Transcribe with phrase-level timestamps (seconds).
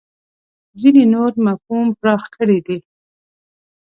[0.79, 2.79] ځینې نور مفهوم پراخ کړی دی.